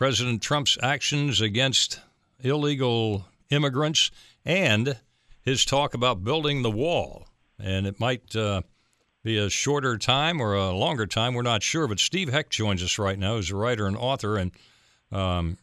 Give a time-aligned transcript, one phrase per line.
[0.00, 2.00] President Trump's actions against
[2.42, 4.10] illegal immigrants
[4.46, 4.96] and
[5.42, 7.28] his talk about building the wall.
[7.62, 8.62] And it might uh,
[9.22, 11.34] be a shorter time or a longer time.
[11.34, 11.86] We're not sure.
[11.86, 14.52] But Steve Hecht joins us right now, who's a writer and author, and
[15.12, 15.58] um,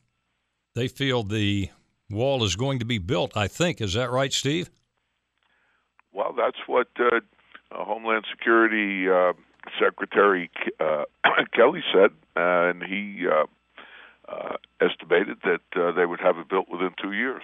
[0.75, 1.71] they feel the
[2.07, 3.35] wall is going to be built.
[3.35, 4.69] I think is that right, Steve?
[6.13, 7.21] Well, that's what uh,
[7.71, 9.33] Homeland Security uh,
[9.83, 11.05] Secretary uh,
[11.55, 13.25] Kelly said, and he
[14.27, 17.43] uh, estimated that uh, they would have it built within two years.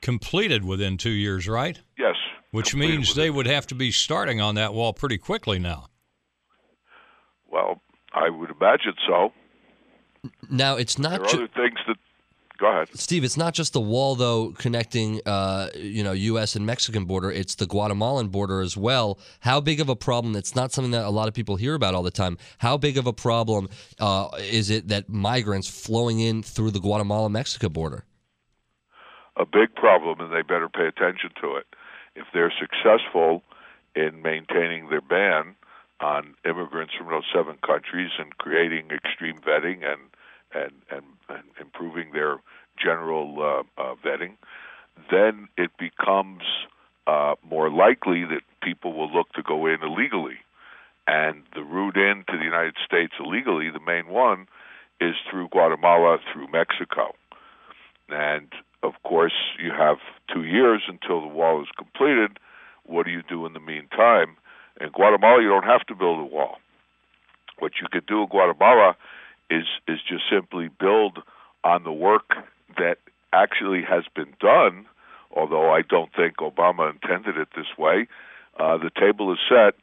[0.00, 1.80] Completed within two years, right?
[1.98, 2.16] Yes.
[2.50, 5.86] Which means they would have to be starting on that wall pretty quickly now.
[7.50, 7.80] Well,
[8.12, 9.32] I would imagine so.
[10.50, 11.12] Now it's not.
[11.12, 11.96] There are ju- other things that
[12.62, 13.24] Go ahead, Steve.
[13.24, 16.54] It's not just the wall though connecting, uh, you know, U.S.
[16.54, 17.28] and Mexican border.
[17.28, 19.18] It's the Guatemalan border as well.
[19.40, 20.36] How big of a problem?
[20.36, 22.38] It's not something that a lot of people hear about all the time.
[22.58, 27.68] How big of a problem uh, is it that migrants flowing in through the Guatemala-Mexico
[27.68, 28.04] border?
[29.36, 31.66] A big problem, and they better pay attention to it.
[32.14, 33.42] If they're successful
[33.96, 35.56] in maintaining their ban
[36.00, 40.02] on immigrants from those seven countries and creating extreme vetting and
[40.54, 42.38] and and, and improving their
[42.80, 43.36] general
[43.78, 44.36] uh, uh, vetting,
[45.10, 46.42] then it becomes
[47.06, 50.38] uh, more likely that people will look to go in illegally.
[51.06, 54.46] And the route into the United States illegally, the main one,
[55.00, 57.14] is through Guatemala, through Mexico.
[58.08, 58.48] And
[58.82, 59.98] of course, you have
[60.32, 62.38] two years until the wall is completed.
[62.84, 64.36] What do you do in the meantime?
[64.80, 66.56] In Guatemala, you don't have to build a wall.
[67.58, 68.96] What you could do in Guatemala
[69.50, 71.18] is is just simply build
[71.64, 72.34] on the work
[72.76, 72.98] that
[73.32, 74.86] actually has been done.
[75.34, 78.06] Although I don't think Obama intended it this way,
[78.60, 79.74] uh, the table is set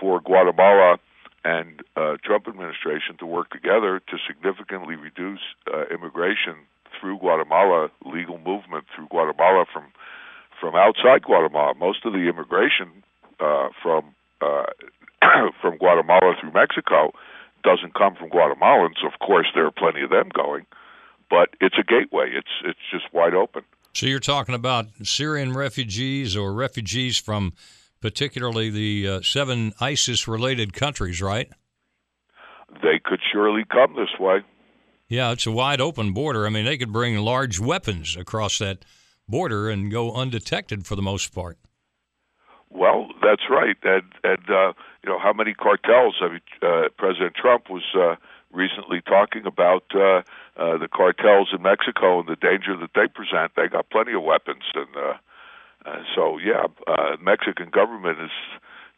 [0.00, 0.98] for Guatemala
[1.44, 5.40] and uh, Trump administration to work together to significantly reduce
[5.72, 6.56] uh, immigration
[6.98, 9.84] through Guatemala, legal movement through Guatemala from
[10.60, 11.74] from outside Guatemala.
[11.74, 13.02] Most of the immigration
[13.38, 14.66] uh, from uh,
[15.62, 17.12] from Guatemala through Mexico
[17.62, 19.04] doesn't come from Guatemalans.
[19.04, 20.66] Of course, there are plenty of them going,
[21.30, 22.30] but it's a gateway.
[22.32, 23.62] It's it's just wide open.
[23.94, 27.52] So you're talking about Syrian refugees or refugees from
[28.00, 31.50] particularly the uh, seven ISIS-related countries, right?
[32.82, 34.42] They could surely come this way.
[35.08, 36.46] Yeah, it's a wide open border.
[36.46, 38.84] I mean, they could bring large weapons across that
[39.28, 41.58] border and go undetected for the most part.
[42.70, 46.14] Well, that's right, and and uh, you know how many cartels?
[46.22, 48.14] I mean, uh, President Trump was uh,
[48.52, 50.22] recently talking about uh,
[50.56, 53.52] uh, the cartels in Mexico and the danger that they present.
[53.56, 55.14] They got plenty of weapons, and uh,
[55.86, 58.30] uh, so yeah, uh, Mexican government is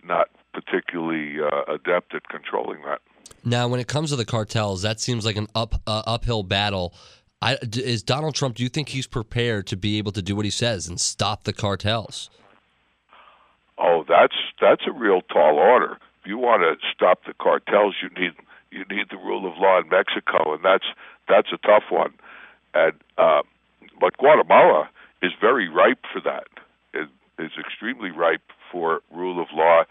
[0.04, 3.00] not particularly uh, adept at controlling that.
[3.44, 6.94] Now, when it comes to the cartels, that seems like an up uh, uphill battle.
[7.40, 8.54] I, is Donald Trump?
[8.56, 11.42] Do you think he's prepared to be able to do what he says and stop
[11.42, 12.30] the cartels?
[13.78, 15.98] Oh, that's that's a real tall order.
[16.20, 18.32] If you want to stop the cartels, you need
[18.72, 20.86] you need the rule of law in Mexico, and that's
[21.28, 22.14] that's a tough one.
[22.74, 23.42] And uh,
[24.00, 24.88] but Guatemala
[25.22, 26.48] is very ripe for that.
[26.94, 29.84] It is extremely ripe for rule of law,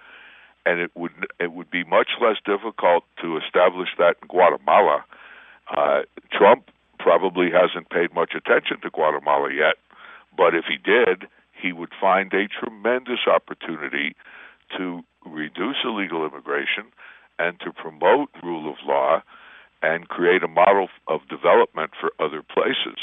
[0.66, 5.06] and it would it would be much less difficult to establish that in Guatemala.
[5.76, 9.76] Uh, Trump probably hasn't paid much attention to Guatemala yet,
[10.36, 14.16] but if he did, he would find a tremendous opportunity
[14.78, 16.86] to reduce illegal immigration
[17.42, 19.22] and to promote rule of law
[19.82, 23.00] and create a model of development for other places.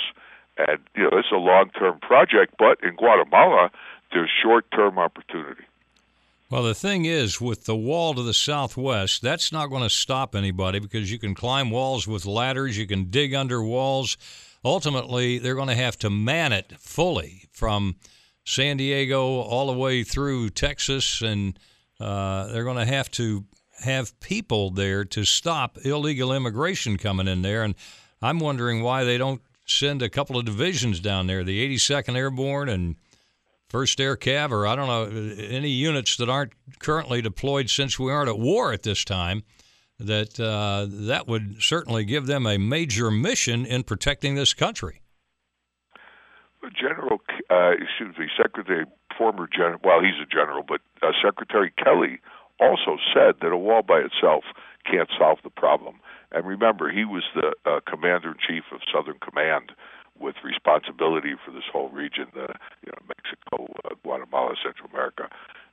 [0.56, 3.70] And you know, it's a long-term project, but in Guatemala,
[4.12, 5.64] there's short-term opportunity.
[6.50, 10.34] Well, the thing is, with the wall to the southwest, that's not going to stop
[10.34, 14.16] anybody because you can climb walls with ladders, you can dig under walls.
[14.64, 17.96] Ultimately, they're going to have to man it fully from
[18.44, 21.58] San Diego all the way through Texas, and
[22.00, 23.44] uh, they're going to have to
[23.80, 27.62] have people there to stop illegal immigration coming in there.
[27.62, 27.74] And
[28.20, 32.68] I'm wondering why they don't send a couple of divisions down there, the 82nd Airborne
[32.68, 32.96] and
[33.68, 38.10] First Air Cav, or I don't know, any units that aren't currently deployed since we
[38.10, 39.42] aren't at war at this time.
[40.00, 45.02] That uh, that would certainly give them a major mission in protecting this country.
[46.80, 47.18] General,
[47.50, 48.84] uh, excuse me, Secretary,
[49.16, 52.20] former general, well, he's a general, but uh, Secretary Kelly
[52.60, 54.44] also said that a wall by itself
[54.90, 56.00] can't solve the problem.
[56.32, 59.72] And remember, he was the uh, commander in chief of Southern Command
[60.18, 62.48] with responsibility for this whole region, the
[62.84, 65.28] you know Mexico, uh, Guatemala, Central America,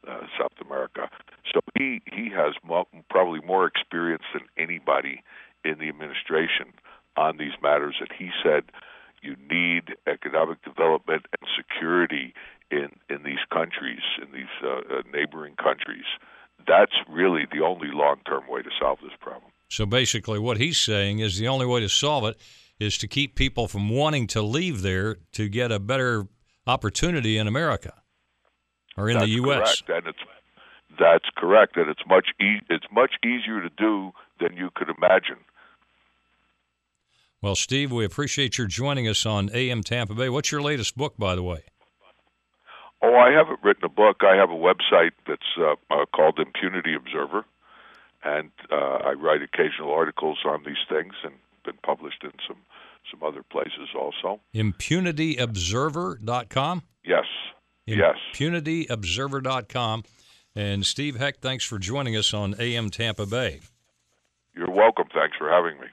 [0.08, 1.10] uh, South America.
[1.52, 5.24] So he he has mo- probably more experience than anybody
[5.64, 6.74] in the administration
[7.18, 7.96] on these matters.
[8.00, 8.64] And he said
[9.22, 12.34] you need economic development and security
[12.72, 16.06] in in these countries, in these uh, uh, neighboring countries.
[16.78, 19.52] That's really the only long term way to solve this problem.
[19.70, 22.38] So basically, what he's saying is the only way to solve it
[22.80, 26.28] is to keep people from wanting to leave there to get a better
[26.68, 27.94] opportunity in America
[28.98, 29.82] or in that's the U.S.
[29.82, 30.06] Correct.
[30.06, 30.20] And it's
[31.00, 35.38] that's correct, and it's much e- it's much easier to do than you could imagine.
[37.42, 40.30] Well, Steve, we appreciate your joining us on AM Tampa Bay.
[40.30, 41.64] What's your latest book, by the way?
[43.06, 44.24] Oh, I haven't written a book.
[44.24, 47.46] I have a website that's uh, uh, called Impunity Observer,
[48.24, 52.58] and uh, I write occasional articles on these things and been published in some
[53.12, 54.40] some other places also.
[54.56, 56.82] ImpunityObserver.com?
[57.06, 57.26] Yes.
[57.86, 58.16] Yes.
[58.34, 60.04] ImpunityObserver.com.
[60.56, 63.60] And Steve Hecht, thanks for joining us on AM Tampa Bay.
[64.56, 65.06] You're welcome.
[65.14, 65.86] Thanks for having me.